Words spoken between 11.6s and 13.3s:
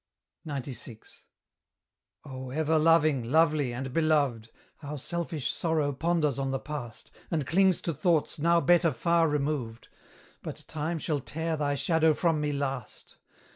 shadow from me last.